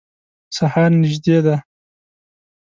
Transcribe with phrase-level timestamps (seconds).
[0.55, 1.57] سهار نیژدي دی